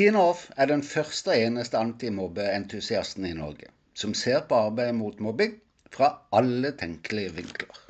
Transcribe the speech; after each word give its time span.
Tina 0.00 0.20
Off 0.30 0.46
er 0.56 0.70
den 0.70 0.80
første 0.80 1.28
og 1.28 1.42
eneste 1.44 1.76
antimobbeentusiasten 1.76 3.26
i 3.28 3.34
Norge 3.36 3.66
som 4.00 4.14
ser 4.16 4.46
på 4.48 4.56
arbeidet 4.56 4.94
mot 4.96 5.18
mobbing 5.20 5.58
fra 5.92 6.08
alle 6.32 6.70
tenkelige 6.80 7.34
vinkler. 7.36 7.80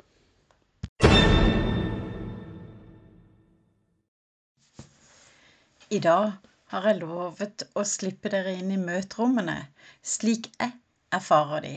I 5.87 6.01
dag 6.03 6.33
har 6.73 6.89
jeg 6.89 6.99
lovet 6.99 7.63
å 7.79 7.85
slippe 7.87 8.33
dere 8.35 8.57
inn 8.59 8.75
i 8.75 8.81
møterommene 8.81 9.55
slik 10.03 10.51
jeg 10.57 10.75
erfarer 11.15 11.63
de. 11.63 11.73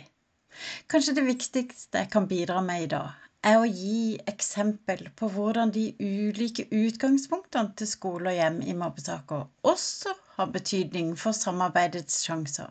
Kanskje 0.90 1.14
det 1.20 1.28
viktigste 1.30 2.02
jeg 2.02 2.10
kan 2.10 2.26
bidra 2.26 2.58
med 2.72 2.88
i 2.88 2.90
dag, 2.96 3.14
er 3.46 3.62
å 3.62 3.70
gi 3.70 4.18
eksempel 4.26 5.06
på 5.14 5.30
hvordan 5.30 5.70
de 5.70 5.92
ulike 6.02 6.66
utgangspunktene 6.74 7.78
til 7.78 7.94
skole 7.94 8.34
og 8.34 8.38
hjem 8.40 8.62
i 8.66 8.74
mobbesaker 8.82 9.46
også 9.62 10.18
har 10.36 10.52
betydning 10.54 11.14
for 11.16 11.36
samarbeidets 11.36 12.22
sjanser. 12.26 12.70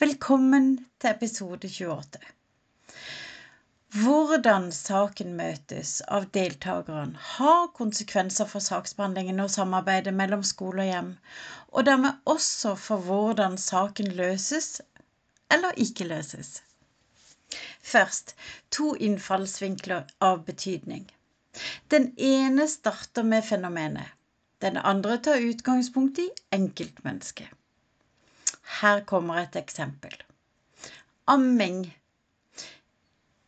Velkommen 0.00 0.66
til 1.00 1.10
episode 1.10 1.68
28. 1.70 2.18
Hvordan 3.94 4.64
saken 4.74 5.36
møtes 5.38 5.90
av 6.16 6.24
deltakerne 6.36 7.20
har 7.36 7.68
konsekvenser 7.78 8.48
for 8.50 8.64
saksbehandlingen 8.66 9.38
og 9.44 9.52
samarbeidet 9.54 10.14
mellom 10.20 10.42
skole 10.48 10.82
og 10.82 10.90
hjem, 10.90 11.12
og 11.70 11.86
dermed 11.88 12.18
også 12.34 12.74
for 12.86 13.06
hvordan 13.08 13.54
saken 13.64 14.10
løses 14.18 14.80
eller 15.56 15.78
ikke 15.86 16.08
løses. 16.10 16.56
Først 17.94 18.34
to 18.74 18.94
innfallsvinkler 19.08 20.10
av 20.32 20.42
betydning. 20.50 21.06
Den 21.94 22.10
ene 22.18 22.66
starter 22.68 23.22
med 23.22 23.46
fenomenet. 23.46 24.10
Den 24.62 24.76
andre 24.76 25.18
tar 25.18 25.42
utgangspunkt 25.42 26.18
i 26.18 26.28
enkeltmennesket. 26.52 27.48
Her 28.80 29.04
kommer 29.04 29.42
et 29.42 29.56
eksempel. 29.56 30.14
Amming. 31.26 31.84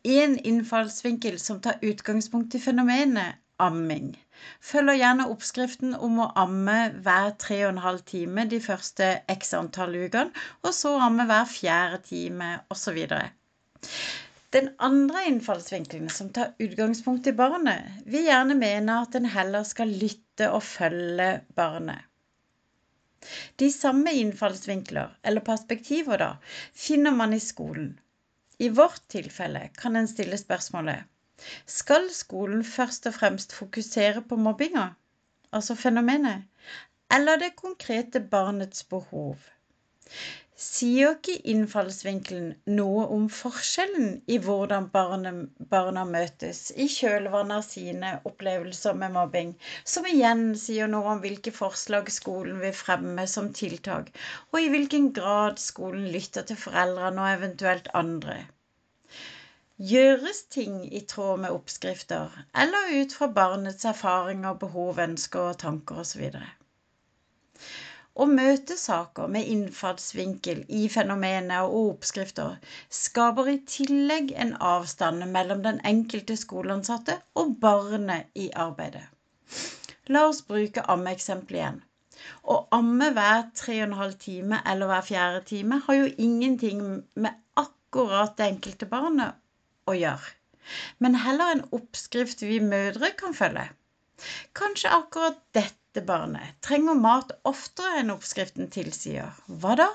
En 0.05 0.39
innfallsvinkel 0.39 1.39
som 1.41 1.61
tar 1.61 1.79
utgangspunkt 1.83 2.55
i 2.55 2.61
fenomenet 2.63 3.41
amming, 3.59 4.13
følger 4.61 4.99
gjerne 5.01 5.29
oppskriften 5.33 5.95
om 5.97 6.21
å 6.21 6.29
amme 6.39 6.77
hver 7.05 7.33
tre 7.41 7.63
og 7.65 7.73
en 7.73 7.83
halv 7.85 8.05
time 8.09 8.45
de 8.51 8.61
første 8.63 9.09
x 9.33 9.55
antall 9.57 9.97
ukene, 9.97 10.45
og 10.63 10.75
så 10.77 10.97
amme 11.01 11.27
hver 11.29 11.49
fjerde 11.51 12.03
time, 12.11 12.51
osv. 12.73 13.01
Den 14.55 14.69
andre 14.79 15.25
innfallsvinkelen, 15.29 16.11
som 16.11 16.29
tar 16.33 16.53
utgangspunkt 16.63 17.27
i 17.27 17.33
barnet, 17.33 18.03
vil 18.07 18.29
gjerne 18.29 18.55
mene 18.59 19.01
at 19.03 19.17
en 19.19 19.27
heller 19.33 19.67
skal 19.67 19.91
lytte 20.03 20.51
og 20.55 20.63
følge 20.63 21.31
barnet. 21.59 22.05
De 23.59 23.73
samme 23.75 24.13
innfallsvinkler, 24.15 25.17
eller 25.27 25.43
perspektiver, 25.43 26.23
da, 26.23 26.31
finner 26.75 27.11
man 27.11 27.35
i 27.35 27.43
skolen. 27.43 27.97
I 28.59 28.69
vårt 28.69 29.03
tilfelle 29.13 29.67
kan 29.77 29.99
en 29.99 30.09
stille 30.09 30.39
spørsmålet 30.41 31.05
skal 31.69 32.07
skolen 32.17 32.63
først 32.65 33.07
og 33.11 33.15
fremst 33.19 33.53
fokusere 33.53 34.23
på 34.29 34.39
mobbinga, 34.41 34.85
altså 35.53 35.75
fenomenet, 35.77 36.47
eller 37.13 37.43
det 37.43 37.51
konkrete 37.59 38.23
barnets 38.37 38.87
behov? 38.95 39.37
Sier 40.65 41.11
ikke 41.15 41.35
innfallsvinkelen 41.53 42.47
noe 42.79 43.03
om 43.17 43.27
forskjellen 43.39 44.15
i 44.33 44.39
hvordan 44.47 44.87
barna, 44.95 46.05
møtes 46.13 46.61
i 46.85 46.87
kjølvannet 46.95 47.57
av 47.59 47.67
sine 47.67 48.13
opplevelser 48.31 48.97
med 49.03 49.13
mobbing, 49.19 49.51
som 49.85 50.09
igjen 50.09 50.47
sier 50.63 50.89
noe 50.95 51.13
om 51.13 51.21
hvilke 51.27 51.53
forslag 51.59 52.09
skolen 52.15 52.63
vil 52.65 52.73
fremme 52.79 53.27
som 53.35 53.53
tiltak, 53.61 54.09
og 54.55 54.61
i 54.63 54.73
hvilken 54.73 55.11
grad 55.21 55.61
skolen 55.61 56.09
lytter 56.17 56.49
til 56.49 56.63
foreldrene 56.65 57.27
og 57.27 57.35
eventuelt 57.37 57.93
andre? 58.05 58.39
Gjøres 59.93 60.45
ting 60.57 60.81
i 60.89 61.05
tråd 61.05 61.43
med 61.45 61.53
oppskrifter, 61.53 62.33
eller 62.65 62.97
ut 63.03 63.13
fra 63.13 63.29
barnets 63.43 63.85
erfaringer, 63.85 64.57
behov, 64.65 65.05
ønsker, 65.05 65.51
og 65.53 65.61
tanker 65.67 66.01
osv.? 66.01 66.31
Å 68.17 68.25
møte 68.25 68.79
saker 68.81 69.27
med 69.33 69.49
innfallsvinkel 69.53 70.63
i 70.79 70.87
fenomener 70.93 71.67
og 71.67 71.91
oppskrifter 71.91 72.55
skaper 72.99 73.51
i 73.53 73.57
tillegg 73.69 74.33
en 74.45 74.55
avstand 74.69 75.27
mellom 75.35 75.61
den 75.67 75.83
enkelte 75.91 76.39
skoleansatte 76.41 77.19
og 77.43 77.59
barnet 77.65 78.31
i 78.45 78.47
arbeidet. 78.67 79.05
La 80.09 80.25
oss 80.31 80.41
bruke 80.49 80.87
ammeeksempelet 80.95 81.61
igjen. 81.61 81.79
Å 82.53 82.57
amme 82.79 83.11
hver 83.19 83.45
tre 83.61 83.77
og 83.83 83.87
en 83.91 83.99
halv 84.01 84.17
time 84.25 84.63
eller 84.73 84.91
hver 84.91 85.07
fjerde 85.11 85.43
time 85.53 85.83
har 85.85 86.01
jo 86.01 86.11
ingenting 86.29 86.83
med 87.15 87.37
akkurat 87.61 88.37
det 88.39 88.49
enkelte 88.55 88.89
barnet 88.97 89.37
å 89.91 89.95
gjøre, 89.99 90.33
men 91.05 91.21
heller 91.27 91.53
en 91.53 91.67
oppskrift 91.77 92.43
vi 92.49 92.63
mødre 92.65 93.13
kan 93.21 93.37
følge. 93.37 93.69
Kanskje 94.57 94.95
akkurat 94.97 95.43
dette 95.55 95.86
dette 95.97 96.09
barnet 96.09 96.57
trenger 96.61 96.99
mat 97.01 97.31
oftere 97.49 98.03
enn 98.03 98.13
oppskriften 98.13 98.67
tilsier. 98.73 99.31
Hva 99.49 99.77
da? 99.81 99.87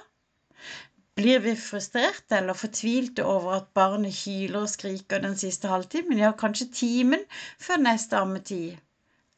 Blir 1.19 1.44
vi 1.44 1.53
frustrerte 1.59 2.39
eller 2.39 2.57
fortvilte 2.57 3.25
over 3.28 3.59
at 3.59 3.67
barnet 3.78 4.23
hyler 4.23 4.63
og 4.63 4.72
skriker 4.72 5.22
den 5.22 5.38
siste 5.38 5.69
halvtimen, 5.69 6.17
ja, 6.17 6.31
kanskje 6.34 6.72
timen 6.73 7.28
før 7.62 7.84
neste 7.85 8.17
ammetid? 8.17 8.79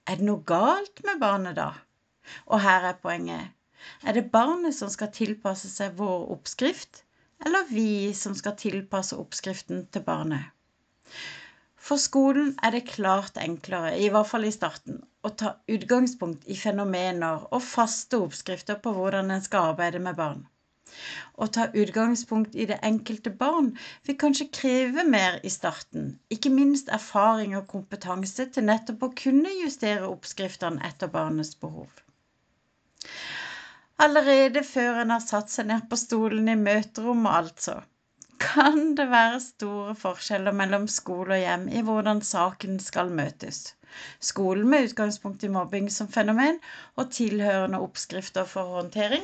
Er 0.07 0.21
det 0.21 0.27
noe 0.29 0.39
galt 0.47 1.03
med 1.03 1.19
barnet 1.19 1.59
da? 1.59 1.73
Og 2.47 2.63
her 2.63 2.87
er 2.93 2.99
poenget. 3.03 3.51
Er 4.07 4.15
det 4.15 4.29
barnet 4.31 4.77
som 4.77 4.91
skal 4.93 5.11
tilpasse 5.11 5.67
seg 5.67 5.97
vår 5.99 6.29
oppskrift, 6.37 7.03
eller 7.43 7.67
vi 7.75 8.13
som 8.15 8.39
skal 8.39 8.55
tilpasse 8.55 9.19
oppskriften 9.19 9.89
til 9.91 10.07
barnet? 10.07 10.47
For 11.83 11.99
skolen 11.99 12.53
er 12.63 12.71
det 12.71 12.85
klart 12.87 13.37
enklere, 13.43 13.97
i 13.99 14.07
hvert 14.11 14.29
fall 14.29 14.47
i 14.47 14.53
starten, 14.55 15.01
å 15.27 15.31
ta 15.41 15.49
utgangspunkt 15.73 16.45
i 16.47 16.55
fenomener 16.55 17.43
og 17.49 17.65
faste 17.65 18.21
oppskrifter 18.23 18.79
på 18.85 18.93
hvordan 18.95 19.33
en 19.35 19.43
skal 19.43 19.73
arbeide 19.73 19.99
med 20.05 20.15
barn. 20.19 20.45
Å 21.35 21.49
ta 21.57 21.65
utgangspunkt 21.83 22.55
i 22.55 22.69
det 22.69 22.77
enkelte 22.87 23.33
barn 23.43 23.73
vil 24.07 24.17
kanskje 24.23 24.47
kreve 24.59 25.03
mer 25.09 25.39
i 25.43 25.51
starten, 25.51 26.07
ikke 26.31 26.53
minst 26.55 26.91
erfaring 26.97 27.57
og 27.59 27.67
kompetanse 27.75 28.47
til 28.55 28.67
nettopp 28.69 29.07
å 29.07 29.13
kunne 29.25 29.51
justere 29.59 30.07
oppskriftene 30.07 30.83
etter 30.87 31.11
barnets 31.15 31.55
behov. 31.65 31.89
Allerede 34.07 34.63
før 34.67 35.03
en 35.03 35.17
har 35.17 35.25
satt 35.27 35.51
seg 35.51 35.67
ned 35.73 35.89
på 35.89 35.99
stolen 35.99 36.47
i 36.47 36.59
møterommet, 36.59 37.33
altså 37.41 37.81
kan 38.43 38.95
det 38.97 39.05
være 39.11 39.39
store 39.43 39.93
forskjeller 39.95 40.55
mellom 40.59 40.87
skole 40.91 41.37
og 41.37 41.43
hjem 41.45 41.63
i 41.71 41.83
hvordan 41.87 42.21
saken 42.27 42.79
skal 42.83 43.11
møtes. 43.19 43.59
Skolen 44.19 44.69
med 44.69 44.89
utgangspunkt 44.89 45.43
i 45.43 45.51
mobbing 45.53 45.89
som 45.95 46.09
fenomen 46.15 46.57
og 46.95 47.11
tilhørende 47.17 47.79
oppskrifter 47.85 48.47
for 48.53 48.71
håndtering, 48.77 49.23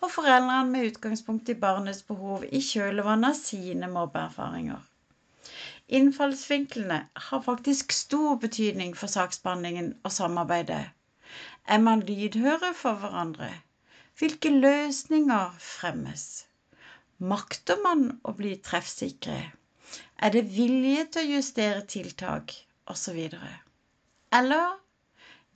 og 0.00 0.10
foreldrene 0.10 0.72
med 0.72 0.90
utgangspunkt 0.90 1.48
i 1.48 1.56
barnets 1.66 2.02
behov 2.08 2.44
i 2.50 2.60
kjølvannet 2.70 3.30
av 3.30 3.38
sine 3.40 3.90
mobbeerfaringer. 3.94 4.82
Innfallsvinklene 5.88 6.98
har 7.28 7.46
faktisk 7.46 7.94
stor 7.96 8.36
betydning 8.42 8.92
for 8.96 9.08
saksbehandlingen 9.08 9.94
og 10.02 10.12
samarbeidet. 10.12 10.82
Er 11.68 11.78
man 11.78 12.04
lydhøre 12.10 12.74
for 12.74 13.00
hverandre? 13.00 13.48
Hvilke 14.18 14.50
løsninger 14.50 15.56
fremmes? 15.62 16.47
Makter 17.18 17.80
man 17.82 18.02
å 18.22 18.32
bli 18.38 18.52
treffsikre? 18.62 19.38
Er 20.22 20.30
det 20.30 20.44
vilje 20.54 21.00
til 21.14 21.24
å 21.24 21.30
justere 21.34 21.80
tiltak, 21.90 22.52
osv.? 22.86 23.18
Eller 24.38 24.76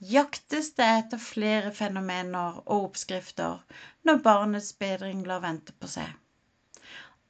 jaktes 0.09 0.73
det 0.75 0.87
etter 0.97 1.21
flere 1.23 1.71
fenomener 1.71 2.57
og 2.65 2.89
oppskrifter 2.89 3.61
når 4.03 4.19
barnets 4.25 4.73
bedring 4.75 5.21
lar 5.29 5.39
vente 5.45 5.71
på 5.79 5.87
seg? 5.87 6.09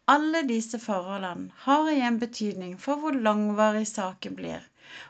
Alle 0.10 0.42
disse 0.50 0.82
forholdene 0.82 1.54
har 1.68 1.92
igjen 1.92 2.18
betydning 2.24 2.74
for 2.82 3.04
hvor 3.04 3.14
langvarig 3.14 3.86
saken 3.92 4.34
blir, 4.42 4.66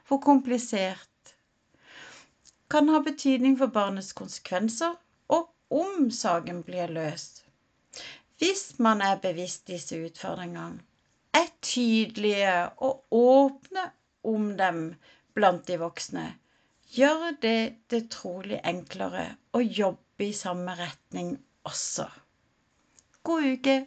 hvor 0.09 0.19
komplisert 0.27 1.31
kan 2.67 2.91
ha 2.91 2.99
betydning 3.07 3.55
for 3.55 3.71
barnets 3.71 4.11
konsekvenser, 4.19 4.99
og 5.31 5.47
om 5.71 6.11
saken 6.11 6.59
blir 6.67 6.91
løst. 6.91 7.45
Hvis 8.41 8.79
man 8.79 9.01
er 9.01 9.19
bevisst 9.21 9.67
disse 9.67 9.99
utfordringene, 10.05 10.81
er 11.33 11.49
tydelige 11.61 12.53
og 12.85 13.05
åpne 13.11 13.87
om 14.23 14.51
dem 14.57 14.81
blant 15.33 15.67
de 15.67 15.77
voksne, 15.81 16.25
gjør 16.93 17.31
det 17.41 17.57
det 17.89 18.03
trolig 18.13 18.59
enklere 18.69 19.25
å 19.53 19.61
jobbe 19.63 20.27
i 20.27 20.35
samme 20.37 20.75
retning 20.77 21.35
også. 21.65 22.05
God 23.23 23.49
uke! 23.55 23.77